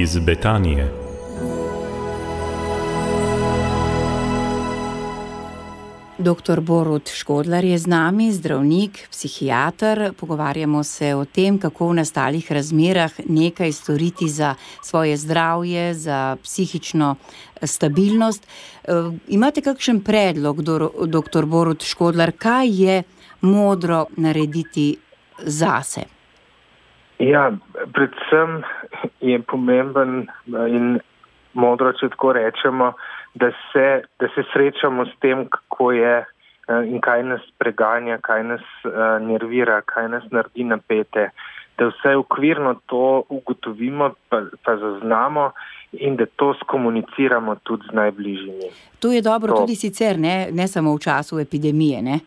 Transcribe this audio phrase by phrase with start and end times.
[0.00, 0.88] iz Betanije.
[6.18, 6.60] Dr.
[6.60, 10.12] Borut Škodlar je z nami, zdravnik, psihiater.
[10.20, 17.16] Pogovarjamo se o tem, kako v nastalih razmerah nekaj storiti za svoje zdravje, za psihično
[17.62, 18.46] stabilnost.
[18.88, 20.62] Uh, imate kakšen predlog,
[21.06, 21.46] dr.
[21.46, 23.02] Borut Škodlar, kaj je
[23.40, 24.96] modro narediti
[25.38, 26.18] zase?
[27.18, 27.50] Ja,
[27.94, 28.62] predvsem
[29.20, 30.98] je pomemben in
[31.52, 32.92] modro, če tako rečemo,
[33.34, 33.86] da se,
[34.20, 39.18] da se srečamo s tem, kako je eh, in kaj nas preganja, kaj nas uh,
[39.22, 41.30] nervira, kaj nas naredi napete,
[41.78, 45.50] da vse ukvirno to ugotovimo, pa, pa zaznamo
[45.92, 48.70] in da to skomuniciramo tudi z najbližjimi.
[48.98, 49.60] To je dobro to.
[49.60, 52.02] tudi sicer, ne, ne samo v času epidemije.
[52.02, 52.18] Ne?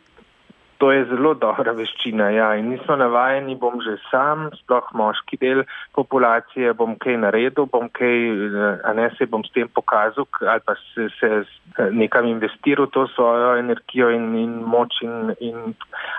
[0.81, 2.31] To je zelo dobra veščina.
[2.34, 2.48] Ja.
[2.58, 5.62] In nismo navajeni, bom že sam, sploh moški del
[5.93, 8.18] populacije, bom kaj naredil, bom kaj,
[8.90, 11.29] a ne se bom s tem pokazal ali pa se, se
[11.93, 15.04] nekam investiral to svojo energijo in, in moč.
[15.05, 15.76] In, in,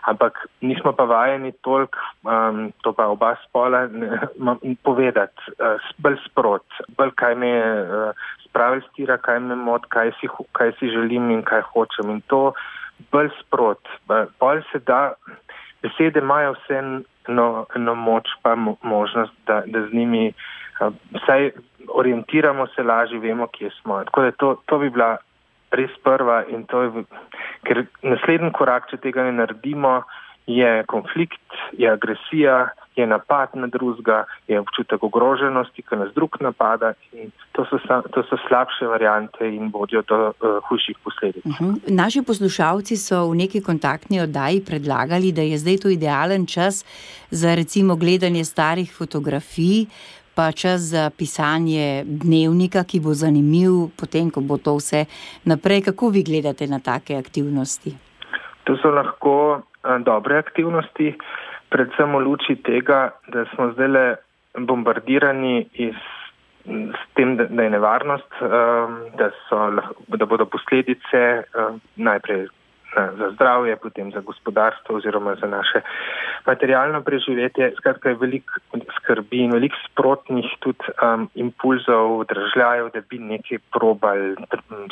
[0.06, 3.88] ampak nismo pa vajeni toliko, um, to pa oba spola,
[4.86, 8.14] povedati uh, bolj sprot, bolj kaj me uh,
[8.46, 12.10] spravi stira, kaj me mod, kaj si, kaj si želim in kaj hočem.
[12.14, 12.52] In to,
[13.12, 13.88] bolj sprot.
[14.40, 15.12] Bolj se da,
[15.82, 16.78] besede imajo vse
[17.28, 20.32] eno, eno moč, pa možnost, da, da z njimi
[21.14, 21.50] vsaj
[21.88, 24.04] orientiramo se lažje, vemo, kje smo.
[24.04, 25.16] Tako da to, to bi bila
[25.70, 27.04] res prva in to je,
[27.66, 30.02] ker naslednji korak, če tega ne naredimo,
[30.46, 36.92] je konflikt, je agresija, je napad na drugega, je občutek ogroženosti, ki nas drug napada.
[37.52, 37.78] To so,
[38.12, 41.44] to so slabše variante in vodijo do uh, hujših posledic.
[41.44, 41.80] Uh -huh.
[41.88, 46.84] Naši poslušalci so v neki kontaktni oddaji predlagali, da je zdaj to idealen čas
[47.30, 49.86] za recimo gledanje starih fotografij.
[50.34, 55.04] Pa čas za pisanje dnevnika, ki bo zanimiv, potem, ko bo to vse
[55.44, 55.82] naprej.
[55.82, 57.92] Kako vi gledate na take aktivnosti?
[58.64, 61.14] To so lahko uh, dobre aktivnosti.
[61.72, 64.06] Predvsem v luči tega, da smo zdaj le
[64.58, 65.96] bombardirani iz,
[66.66, 69.60] s tem, da, da je nevarnost, um, da, so,
[70.12, 71.22] da bodo posledice
[71.56, 72.48] um, najprej
[72.92, 75.80] za zdravje, potem za gospodarstvo oziroma za naše
[76.46, 77.72] materialno preživetje.
[77.76, 78.52] Skratka, je veliko
[78.96, 84.34] skrbi in veliko sprotnih tudi um, impulzov, držljajev, da bi nekaj probali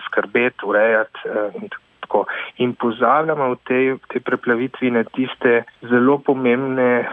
[0.06, 2.26] skrbeti, urejati um, in tako tako.
[2.59, 7.06] In pozabljamo v tej, tej preplavitvi na tiste zelo pomembne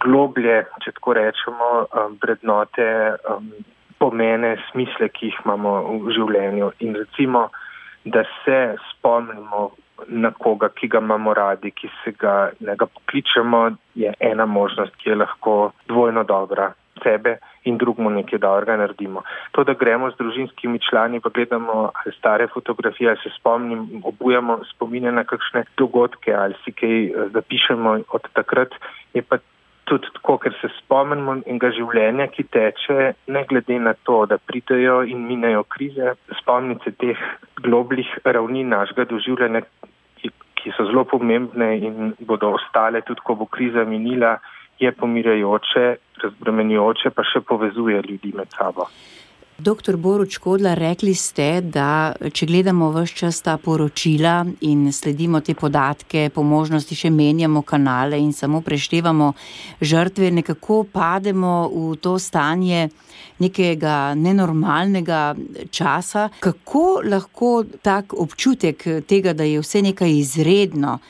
[0.00, 3.50] globlje, če tako rečemo, um, vrednote, um,
[3.98, 6.70] pomene, smisle, ki jih imamo v življenju.
[6.86, 7.50] In recimo,
[8.04, 9.72] da se spomnimo
[10.06, 15.10] na koga, ki ga imamo radi, ki se ga ga pokličemo, je ena možnost, ki
[15.10, 16.72] je lahko dvojno dobra
[17.02, 19.22] sebe in drugmu nekaj dobrega naredimo.
[19.52, 25.24] To, da gremo z družinskimi člani, pa gledamo stare fotografije, se spomnim, obujamo spomine na
[25.24, 28.74] kakšne dogodke ali si kaj eh, zapišemo od takrat,
[29.14, 29.38] je pa
[29.88, 35.00] tudi tako, ker se spomnimo enega življenja, ki teče, ne glede na to, da pridejo
[35.08, 37.22] in minejo krize, spomnice teh
[37.64, 39.64] globljih ravni našega doživljanja,
[40.58, 44.36] ki so zelo pomembne in bodo ostale tudi, ko bo kriza minila
[44.78, 45.84] je pomirajoče,
[46.22, 48.88] razbremenjujoče, pa še povezuje ljudi med sabo.
[49.58, 55.56] Doktor Boruč Kodla, rekli ste, da če gledamo vse čas ta poročila in sledimo te
[55.58, 59.32] podatke, po možnosti še menjamo kanale in samo preštevamo
[59.82, 62.86] žrtve, nekako pademo v to stanje
[63.42, 65.34] nekega nenormalnega
[65.74, 66.28] časa.
[66.38, 71.00] Kako lahko tak občutek tega, da je vse nekaj izredno,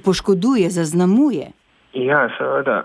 [0.00, 1.52] poškoduje, zaznamuje?
[1.92, 2.82] Ja, seveda,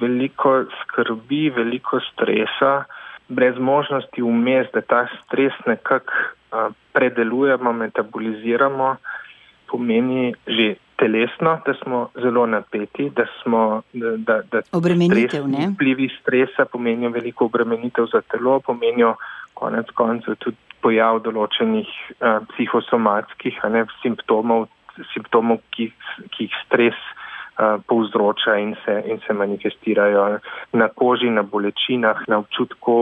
[0.00, 2.84] veliko skrbi, veliko stresa,
[3.28, 6.12] brez možnosti vmes, da ta stres nekako
[6.92, 8.96] predelujemo, metaboliziramo,
[9.70, 16.64] pomeni že telesno, da smo zelo napeti, da smo, da, da obremenitev, stres, vplivi stresa
[16.64, 19.14] pomenijo veliko obremenitev za telo, pomenijo
[19.54, 24.68] konec koncev tudi pojav določenih uh, psihosomatskih ne, simptomov,
[25.14, 25.88] simptomov, ki,
[26.34, 26.98] ki jih stres
[27.86, 30.38] povzroča in se, in se manifestirajo
[30.72, 32.94] na koži, na bolečinah, na občutku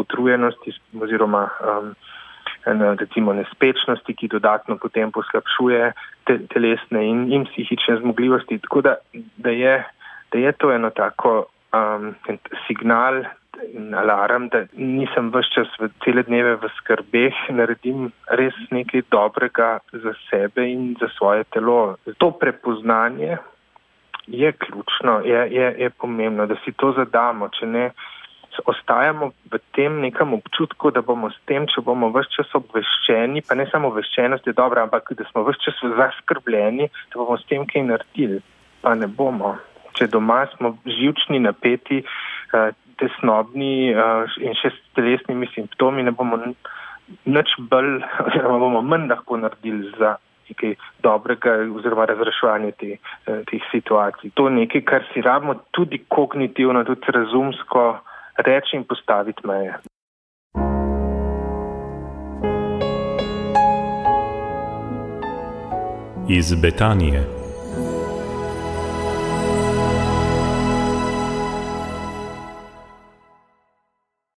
[0.00, 1.94] utrujenosti oziroma um,
[3.00, 5.92] recimo nespečnosti, ki dodatno potem poslabšuje
[6.24, 8.58] te, telesne in, in psihične zmogljivosti.
[8.58, 8.94] Tako da,
[9.36, 9.84] da, je,
[10.32, 12.14] da je to eno tako um,
[12.66, 13.24] signal
[13.72, 19.78] in alarm, da nisem vse čas v cele dneve v skrbeh, naredim res nekaj dobrega
[19.92, 21.96] za sebe in za svoje telo.
[22.18, 23.38] To prepoznanje
[24.26, 27.48] je ključno, je, je, je pomembno, da si to zadamo.
[27.48, 27.90] Če ne,
[28.66, 33.56] ostajamo v tem nekem občutku, da bomo s tem, če bomo vse čas obveščeni, pa
[33.58, 37.66] ne samo obveščenost je dobra, ampak da smo vse čas zaskrbljeni, da bomo s tem
[37.66, 38.40] kaj naredili,
[38.82, 39.56] pa ne bomo.
[39.98, 42.02] Če doma smo živčni, napeti,
[42.54, 46.38] eh, tesnobni eh, in še s telesnimi simptomi, ne bomo
[47.26, 50.16] nič bolj, oziroma bomo manj lahko naredili za
[50.48, 54.30] nekaj dobrega oziroma razreševanje te, eh, teh situacij.
[54.34, 57.98] To je nekaj, kar si rabimo tudi kognitivno, tudi razumsko
[58.36, 59.74] reči in postaviti meje.
[66.28, 67.43] Iz Betanije.